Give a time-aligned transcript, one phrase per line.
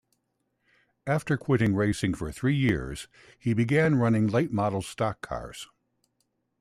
[1.05, 3.07] After quitting racing for three years,
[3.37, 5.67] he began running late model stock cars.